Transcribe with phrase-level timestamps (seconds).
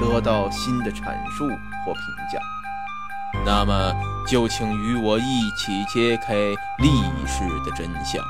[0.00, 1.46] 得到新的阐述
[1.84, 2.02] 或评
[2.32, 2.38] 价。
[3.44, 3.92] 那么，
[4.26, 6.34] 就请与我一起揭开
[6.78, 6.88] 历
[7.26, 8.24] 史的真相。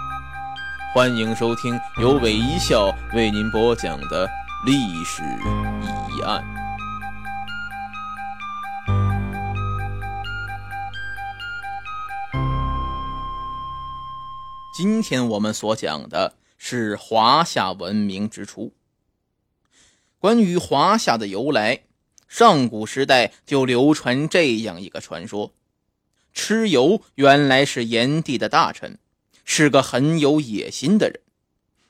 [0.94, 4.28] 欢迎收听由韦一笑为您播讲的
[4.64, 5.22] 历史
[6.11, 6.42] 疑案。
[14.72, 18.72] 今天我们所讲的是华夏文明之初。
[20.25, 21.80] 关于华夏的由来，
[22.28, 25.53] 上古时代就流传这样一个传说：
[26.34, 28.97] 蚩尤原来是炎帝的大臣，
[29.45, 31.20] 是个很有野心的人。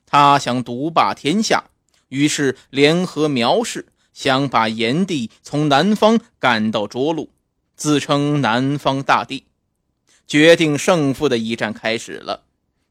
[0.05, 1.67] 他想独霸天下，
[2.09, 7.31] 于是联合苗氏，想把炎帝从南方赶到涿鹿，
[7.77, 9.45] 自称南方大帝。
[10.27, 12.43] 决定胜负的一战开始了。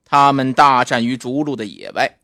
[0.05, 2.19] 他们大战于涿鹿的野外，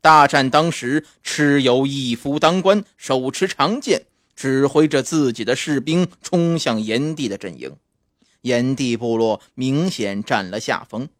[0.00, 7.76] 大战当时，蚩尤一夫当关，手持长剑，指挥着自己的士兵冲向炎帝的阵营。
[8.40, 11.10] 炎帝部落明显占了下风，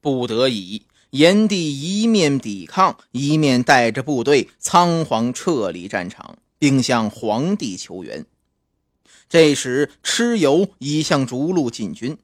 [0.00, 8.26] 不得已，炎帝一面抵抗，一面带着部队仓皇撤离战场，并向皇帝求援。
[9.28, 12.18] 这时，蚩尤已向逐鹿进军。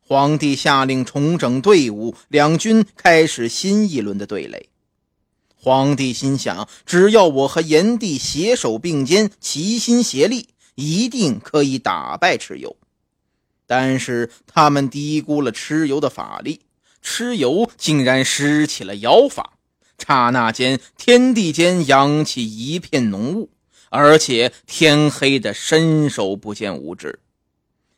[0.00, 4.69] 皇帝下令重整队伍，两军开始新一轮的对垒。
[5.62, 12.76] 皇帝心想，只要我和炎帝携手并肩，齐心协力，一定可以打败蚩尤。
[13.66, 16.62] 但是他们低估了蚩尤的法力，
[17.04, 19.52] 蚩尤竟然施起了妖法，
[19.98, 23.50] 刹那间，天地间扬起一片浓雾，
[23.90, 27.20] 而且天黑的伸手不见五指。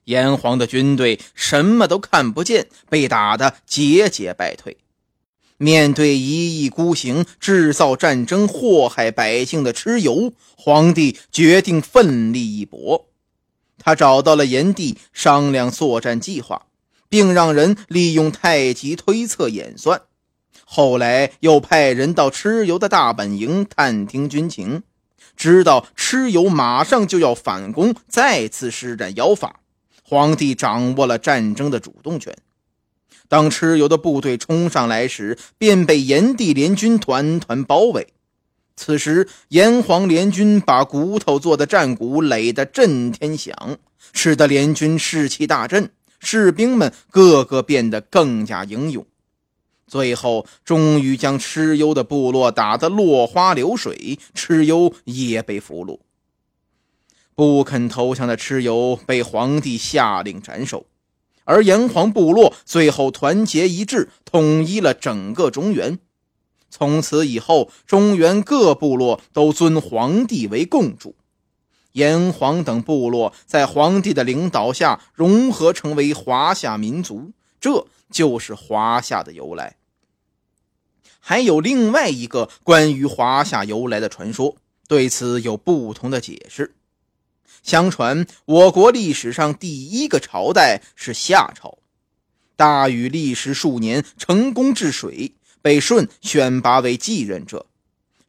[0.05, 4.77] 炎黄的军队什么都看不见，被打得节节败退。
[5.63, 13.07] 面对一意孤行、制造战争、祸害百姓的蚩尤，皇帝决定奋力一搏。
[13.79, 16.67] 他找到了炎帝，商量作战计划，
[17.09, 20.03] 并让人利用太极推测演算。
[20.65, 24.83] 后来又派人到蚩尤的大本营探听军情，
[25.37, 29.61] 知道蚩尤马上就要反攻，再次施展妖法。
[30.03, 32.37] 皇帝掌握了战争的主动权。
[33.33, 38.09] 当蚩尤的部队冲上来时，便被炎帝联军团团包围。
[38.77, 43.79] 此时，炎黄联军把骨头做的战鼓垒得震天响，
[44.13, 45.89] 使得联军士气大振，
[46.21, 49.07] 士兵们个个变得更加英勇。
[49.87, 56.01] 最后，终于将蚩尤的部落打得落花流水，蚩尤也被俘虏。
[57.35, 60.85] 不肯投降的蚩尤被皇帝下令斩首，
[61.45, 65.99] 而炎黄部落最后团结一致，统一了整个中原。
[66.71, 71.15] 从此以后，中原各部落都尊皇帝为共主。
[71.93, 79.77] 炎黄等部落在皇帝的领导下融合成为华夏民族，这就是华夏的由来。
[81.21, 84.57] 还有另外一个关于华夏由来的传说，
[84.89, 86.75] 对此有不同的解释。
[87.63, 91.79] 相传，我国历史上第一个朝代是夏朝。
[92.57, 95.33] 大禹历时数年，成功治水，
[95.63, 97.67] 被舜选拔为继任者。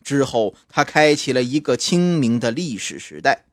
[0.04, 3.46] 之后，他开启了一个清明的历史时代。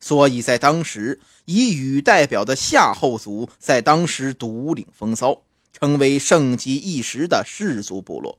[0.00, 5.42] 所以在当时，以禹代表的夏后族在当时独领风骚，
[5.72, 8.38] 成为盛极一时的氏族部落。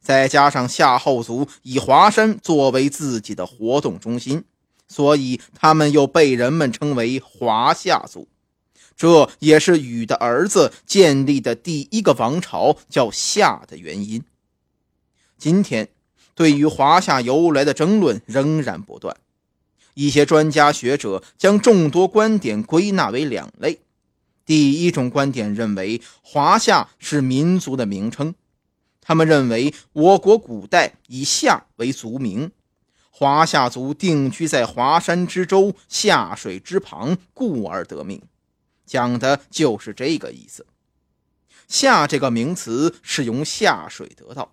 [0.00, 4.44] 再加上夏后族以华山作为自己的活动中心。
[4.92, 8.28] 所以，他们又被人们称为华夏族，
[8.94, 14.22] 这也是禹的儿子建立的第一个王朝叫夏的原因。
[15.38, 15.88] 今天，
[16.34, 19.16] 对于华夏由来的争论仍然不断。
[19.94, 23.80] 一些专家学者将众多观点归纳为两类。
[24.44, 28.34] 第一种观点认为，华夏是民族的名称。
[29.00, 32.50] 他们认为，我国古代以夏为族名，
[33.22, 38.20] 华夏族定居在华山之州、下水之旁，故而得名。
[38.84, 40.66] 讲的就是这个意思。
[41.68, 44.50] 夏这个名词是由下水得到。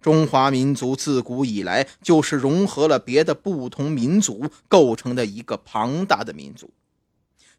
[0.00, 6.68] 中华民族自古以来就是融合了别的不同民族构成的一个庞大的民族。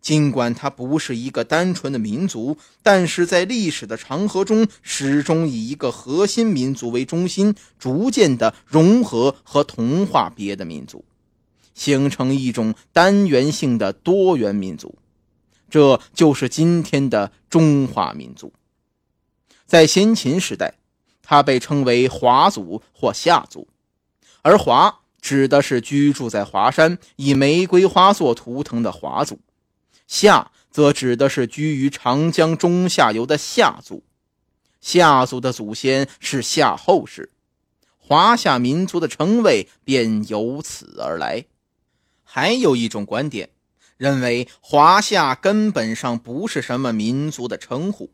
[0.06, 11.04] 尽管它不是一个单纯的民族，但是在历史的长河中，始终以一个核心民族为中心，逐渐的融合和同化别的民族，
[11.74, 15.00] 形成一种单元性的多元民族。
[15.72, 18.54] 这就是今天的中华民族。
[19.66, 20.76] 在先秦时代。
[21.28, 23.68] 它被称为华族或夏族，
[24.44, 29.40] 而华指的是居住在华山以玫瑰花做图腾的华族，
[30.08, 34.04] 夏则指的是居于长江中下游的夏族。
[34.82, 37.32] 夏族的祖先是夏后氏，
[37.98, 41.46] 华夏民族的称谓便由此而来。
[42.24, 43.50] 还有一种观点
[43.98, 48.12] 认为，华夏根本上不是什么民族的称呼。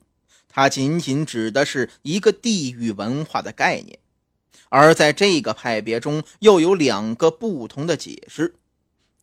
[0.47, 3.99] 它仅仅指的是一个地域文化的概念，
[4.69, 8.55] 而在这个派别中又有两个不同的解释。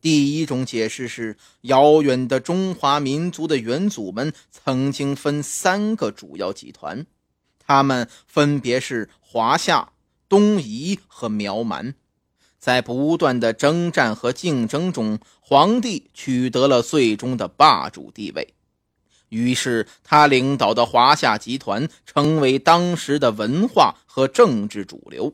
[0.01, 7.05] 第一种解释是，遥远的中华民族的元祖们曾经分三个主要集团，
[7.59, 9.91] 他们分别是华夏、
[10.29, 11.95] 东夷和苗蛮，
[12.57, 18.53] 在不断的征战和竞争中，皇帝取得了最终的霸主地位。
[19.27, 25.33] 于是，他领导的华夏集团成为当时的文化和政治主流。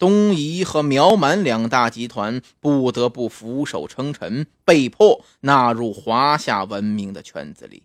[0.00, 7.82] 东夷和苗蛮两大集团不得不俯首称臣，被迫纳入华夏文明的圈子里。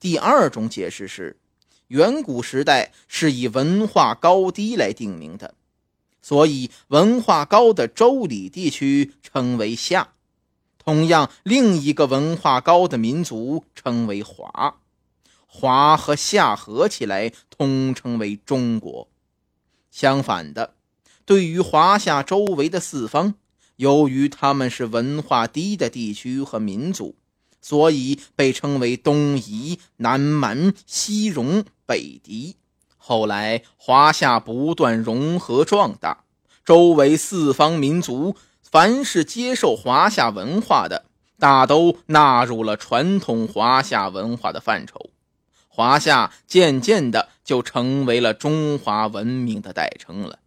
[0.00, 1.36] 第二种解释是，
[1.88, 5.52] 远古时代是以文化高低来定名的，
[6.22, 10.08] 所以文化高的周礼地区称为夏。
[10.78, 14.76] 同样，另一个文化高的民族称为华，
[15.46, 19.06] 华和夏合起来通称为中国。
[19.90, 20.73] 相反的，
[21.26, 23.34] 对于华夏周围的四方，
[23.76, 27.16] 由于他们是文化低的地区和民族，
[27.60, 32.56] 所以被称为东夷、南蛮、西戎、北狄。
[32.96, 36.24] 后来，华夏不断融合壮大，
[36.64, 38.36] 周围四方民族。
[38.62, 41.04] 凡是接受华夏文化的，
[41.38, 45.10] 大都纳入了传统华夏文化的范畴。
[45.68, 50.40] 华夏渐渐的就成为了中华文明的代称了。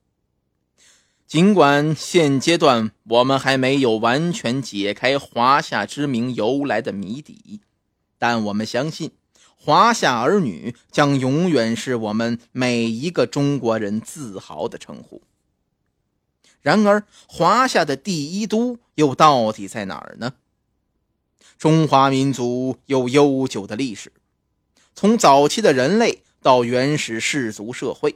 [1.28, 7.60] 尽管现阶段我们还没有完全解开华夏之名由来的谜底，
[8.18, 9.12] 但我们相信，
[9.58, 15.22] 华夏儿女将永远是我们每一个中国人自豪的称呼。
[16.62, 20.36] 然而，华夏的第一都又到底在哪儿呢？
[21.58, 24.14] 中华民族有悠久的历史，
[24.96, 28.16] 从早期的人类到原始氏族社会，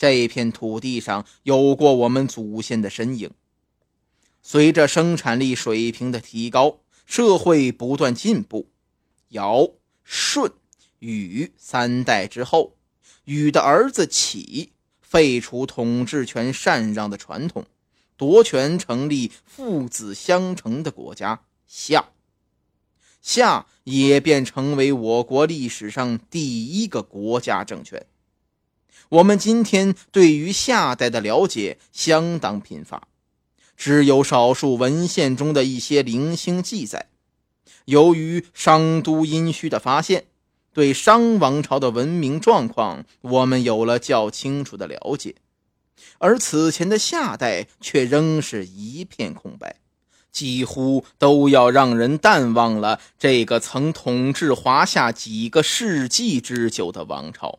[0.00, 3.30] 这片土地上有过我们祖先的身影。
[4.40, 8.70] 随着生产力水平的提高，社会不断进步，
[9.28, 9.68] 尧、
[10.02, 10.50] 舜、
[11.00, 12.78] 禹三代之后，
[13.26, 14.72] 禹的儿子启。
[15.02, 17.66] 废除统治权禅让的传统，
[18.16, 22.10] 夺权成立父子相承的国家夏，
[23.20, 28.06] 夏也便成为我国历史上第一个国家政权。
[29.10, 33.08] 我们今天对于夏代的了解相当贫乏，
[33.76, 37.08] 只有少数文献中的一些零星记载。
[37.86, 40.24] 由于商都殷墟的发现。
[40.72, 45.34] 对商王朝的文明状况，我们有了较清楚的了解，
[46.18, 49.80] 而此前的夏代却仍是一片空白，
[50.30, 57.58] 几乎都要让人淡忘了这个曾统治华夏几个世纪之久的王朝。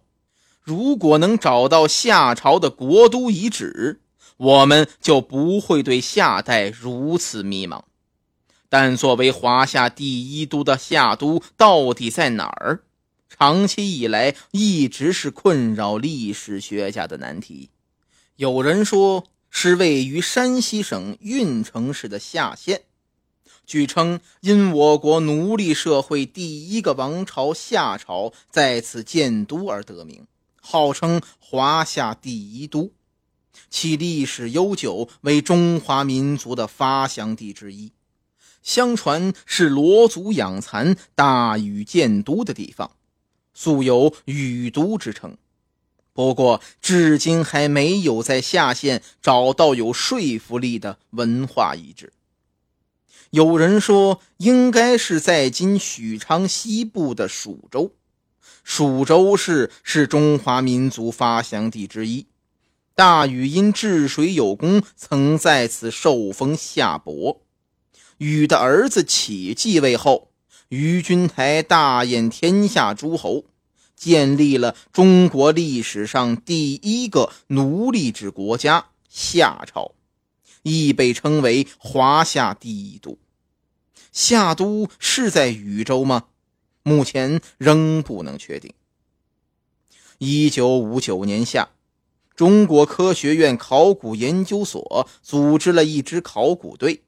[0.62, 4.00] 如果能找到夏朝的国都遗址，
[4.38, 7.84] 我们就不会对夏代如此迷茫。
[8.70, 12.84] 但作为华夏第一都的夏都，到底在哪儿？
[13.28, 17.70] 长期以来一直是困扰历史学家的难题。
[18.36, 22.84] 有人说是位于山西省运城市的夏县，
[23.66, 30.26] 据称因我国奴隶社会第一个王朝夏朝在此建都而得名，
[30.62, 32.94] 号称华夏第一都。
[33.70, 37.92] 其历史悠久，为中华民族的发祥地之一。
[38.64, 42.92] 相传是罗族养蚕、大禹建都的地方，
[43.54, 45.36] 素有“禹都”之称。
[46.14, 52.14] 不过，至今还没有在下县找到有说服力的文化遗址。
[53.32, 57.94] 有人说，应该是在今许昌西部的蜀州。
[58.64, 62.28] 蜀州市是中华民族发祥地之一。
[62.94, 67.42] 大禹因治水有功，曾在此受封夏伯。
[68.18, 70.32] 禹的儿子启继位后，
[70.70, 73.46] 禹君台大宴天下诸侯，
[73.96, 79.94] 建立了中国历史上第一个奴隶制国家夏朝，
[80.62, 83.18] 亦被称为华夏第一都。
[84.12, 86.26] 夏都是在禹州吗？
[86.84, 88.74] 目前仍不能确定。
[90.18, 91.70] 一九五九年夏，
[92.36, 97.02] 中国科学院考古研究所组织了一支考古队。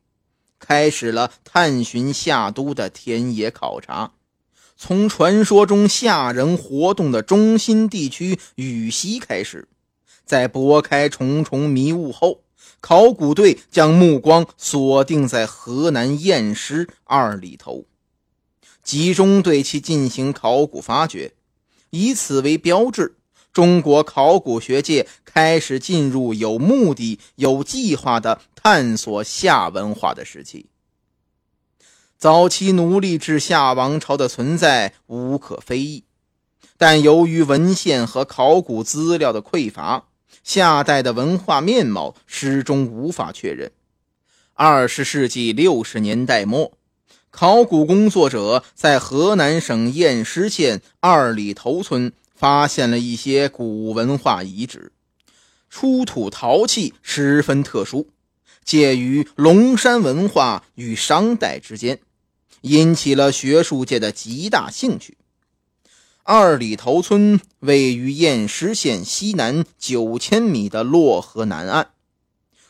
[0.60, 4.14] 开始了探寻夏都的田野考察，
[4.78, 9.68] 从传说中夏人活动的中心地区禹西开始，
[10.24, 12.44] 在拨开重重迷雾后，
[12.80, 17.84] 考古队将目光锁定在河南偃师二里头，
[18.84, 21.34] 集中对其进行考古发掘，
[21.90, 23.16] 以此为标志。
[23.52, 30.66] 中国考古学界开始进入有目的、有计划的探索夏文化的时期。
[32.18, 36.04] 早期奴隶制夏王朝的存在无可非议，
[36.78, 40.08] 但由于文献和考古资料的匮乏，
[40.44, 43.72] 夏代的文化面貌始终无法确认。
[44.56, 46.78] 二十世纪六十年代末，
[47.34, 52.14] 考古工作者在河南省偃师县二里头村。
[52.36, 54.92] 发现了一些古文化遗址，
[55.70, 58.10] 出土陶器十分特殊，
[58.66, 62.00] 介于龙山文化与商代之间，
[62.62, 65.18] 引起了学术界的极大兴趣。
[66.24, 71.92] 二里头村位于偃师县西南九千米的洛河南岸，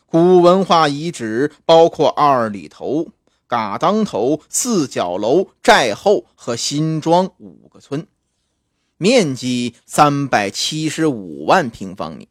[0.06, 3.08] 古文化遗址包括二里头、
[3.54, 8.08] 嘎当头、四角楼、寨后和新庄五个村。
[8.98, 12.28] 面积三百七十五万平方米。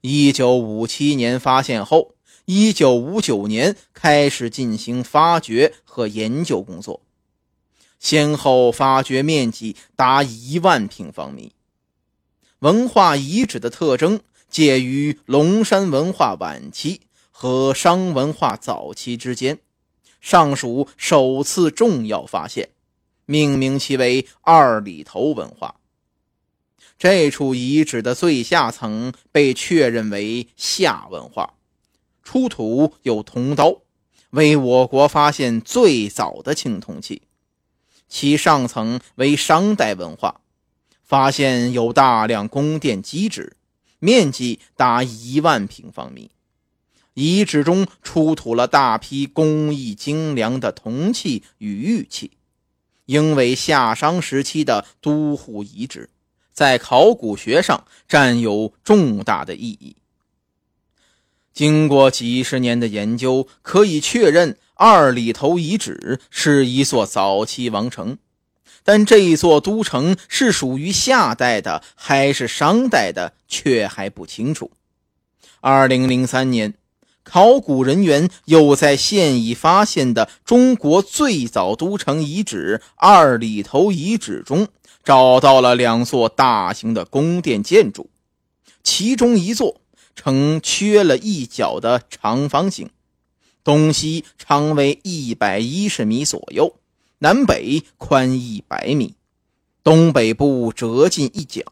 [0.00, 2.14] 一九五七年发现后，
[2.46, 7.02] 一九五九年开始进行发掘和研究工作，
[7.98, 11.52] 先后发掘面积达一万平方米。
[12.60, 19.58] 文化遗址的特征介于龙山文化晚期和商文化早期之间，
[20.20, 22.70] 尚属首次重要发现。
[23.26, 25.76] 命名其为二里头文化。
[26.98, 31.54] 这处遗址的最下层被确认为夏文化，
[32.22, 33.82] 出土有铜刀，
[34.30, 37.22] 为我国发现最早的青铜器。
[38.08, 40.40] 其上层为商代文化，
[41.04, 43.56] 发现有大量宫殿基址，
[44.00, 46.32] 面积达一万平方米。
[47.14, 52.32] 遗址中出土了大批工艺精良的铜器与玉器。
[53.06, 56.10] 应为夏商时期的都护遗址，
[56.52, 59.96] 在考古学上占有重大的意义。
[61.52, 68.16] 经过几十年的研究，可以确认二里头遗址是一座早期王城，
[68.84, 74.70] 但这座都城是属于夏代的还是商代的，却还不清楚。
[75.60, 76.74] 二零零三年。
[77.30, 84.66] 考古人员又在现已发现的中国最早都城遗址二里头遗址中
[85.04, 88.10] 找到了两座大型的宫殿建筑，
[88.82, 89.80] 其中一座
[90.16, 92.90] 呈缺了一角的长方形，
[93.62, 96.74] 东西长为一百一十米左右，
[97.20, 99.14] 南北宽一百米，
[99.84, 101.62] 东北部折进一角，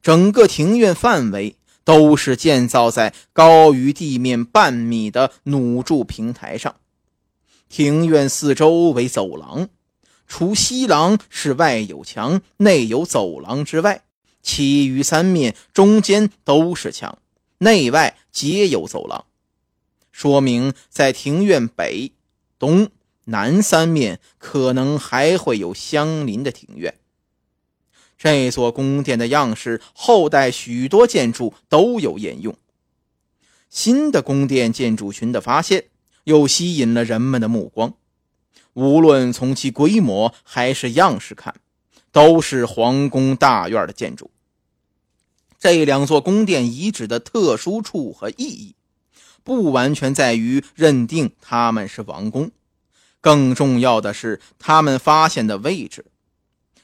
[0.00, 1.57] 整个庭院范围。
[1.88, 6.76] 都是建造在高于地面半米的弩柱平台上。
[7.70, 9.70] 庭院四周为走廊，
[10.26, 14.02] 除西廊是外有墙、内有走廊之外，
[14.42, 17.16] 其余三面中间都是墙，
[17.56, 19.24] 内外皆有走廊，
[20.12, 22.12] 说明在庭院北、
[22.58, 22.90] 东
[23.24, 26.98] 南三面可能还会有相邻的庭院。
[28.18, 32.54] 这座宫殿的样式，后代许多建筑都有沿用。
[33.70, 35.84] 新的宫殿建筑群的发现，
[36.24, 37.94] 又吸引了人们的目光。
[38.72, 41.54] 无论从其规模还是样式看，
[42.10, 44.30] 都是皇宫大院的建筑。
[45.60, 48.74] 这两座宫殿遗址的特殊处和意义，
[49.44, 52.50] 不完全在于认定他们是王宫，
[53.20, 56.04] 更重要的是他们发现的位置。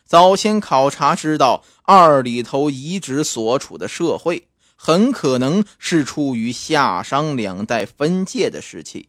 [0.06, 9.08] 早先考察知道，二里头遗址所处的社会很可能是处于夏商两代分界的时期，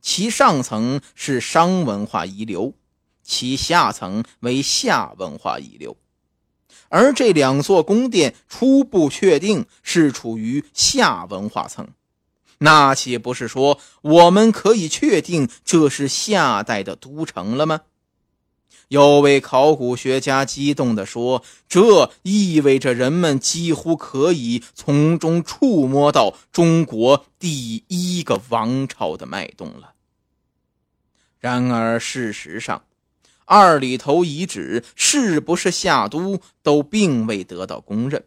[0.00, 2.72] 其上层是商文化遗留，
[3.22, 5.96] 其下层为夏文化遗留。
[6.88, 11.88] 而这两座宫殿初步确定是处于夏文化层，
[12.58, 17.82] 那岂不是说我们可以确定这是夏代的都城了吗？
[18.88, 29.94] 有位考古学家激动地说：“这意味着人们几乎可以从中触摸到中国第一个王朝的脉动了。”
[31.40, 32.84] 然而，事实上，
[33.46, 38.24] 二里头遗址是不是夏都都并未得到公认。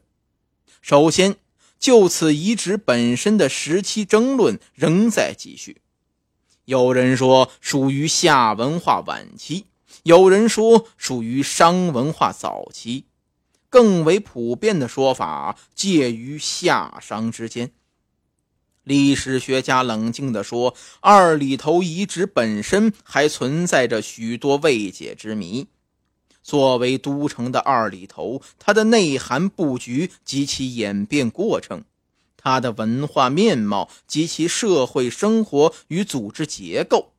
[0.82, 1.38] 首先，
[1.80, 5.82] 就此遗址本身的时期争论仍在继续。
[6.66, 9.66] 有人说属于夏文化晚期。
[10.04, 13.06] 有人说属于商文化早期，
[13.70, 17.72] 更为普遍的说法介于夏商之间。
[18.84, 25.68] 历史学家冷静地说，二里头遗址本身还存在着许多未解之谜。
[26.42, 31.84] 作为都城的二里头，它的内涵布局及其演变过程，
[32.38, 37.12] 它的文化面貌及其社会生活与组织结构。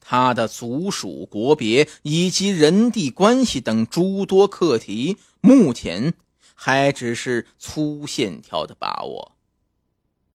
[0.00, 6.14] 他的族属、国别以及人地关系等诸多课题，目前
[6.54, 9.32] 还只是粗线条的把握。